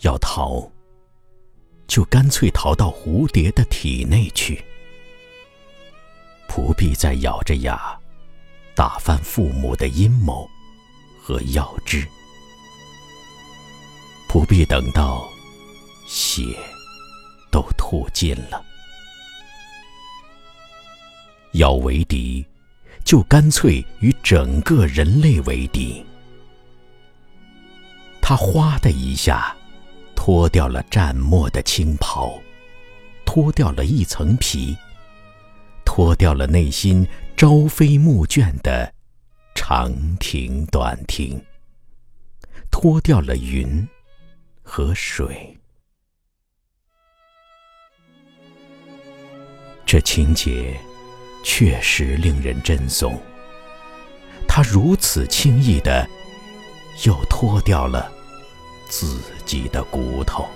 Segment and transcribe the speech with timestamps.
[0.00, 0.66] 要逃，
[1.86, 4.64] 就干脆逃到蝴蝶的体内去，
[6.48, 7.98] 不必再咬着牙
[8.74, 10.48] 打翻父母的阴谋
[11.22, 12.06] 和药汁，
[14.26, 15.28] 不必等到
[16.06, 16.56] 血
[17.50, 18.64] 都吐尽了，
[21.52, 22.42] 要为敌，
[23.04, 26.02] 就干脆与整个人类为敌。
[28.22, 29.54] 他哗的一下。
[30.22, 32.38] 脱掉了战墨的青袍，
[33.24, 34.76] 脱掉了一层皮，
[35.82, 38.92] 脱掉了内心朝飞暮卷的
[39.54, 41.42] 长亭短亭，
[42.70, 43.88] 脱掉了云
[44.62, 45.58] 和水。
[49.86, 50.78] 这情节
[51.42, 53.18] 确实令人震悚。
[54.46, 56.06] 他如此轻易的
[57.06, 58.19] 又脱掉了。
[58.90, 60.46] 自己的骨头。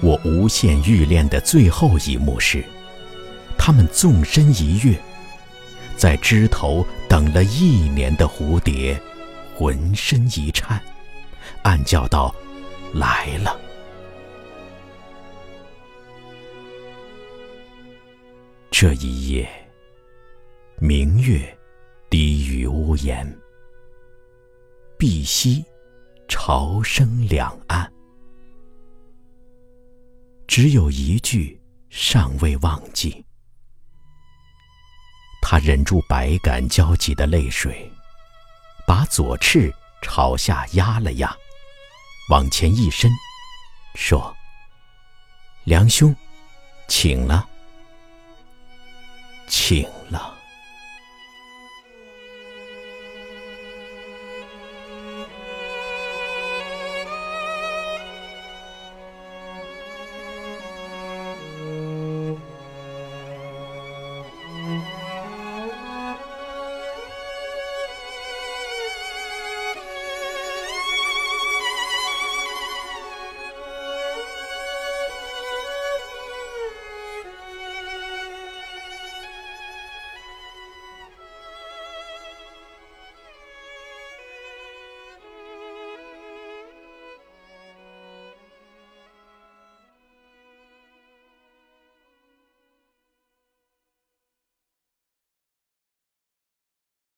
[0.00, 2.62] 我无限欲恋的最后一幕是，
[3.58, 4.96] 他们纵身一跃，
[5.96, 9.00] 在枝头等了一年的蝴蝶，
[9.56, 10.78] 浑身一颤，
[11.62, 12.34] 暗叫道
[12.92, 13.58] ：“来了。”
[18.70, 19.48] 这一夜，
[20.78, 21.40] 明月
[22.10, 23.26] 低于屋檐，
[24.98, 25.64] 碧溪。
[26.36, 27.90] 潮生两岸，
[30.48, 31.58] 只有一句
[31.90, 33.24] 尚未忘记。
[35.40, 37.88] 他忍住百感交集的泪水，
[38.84, 41.34] 把左翅朝下压了压，
[42.30, 43.08] 往前一伸，
[43.94, 44.34] 说
[45.62, 46.14] ：“梁兄，
[46.88, 47.48] 请了，
[49.46, 50.33] 请了。”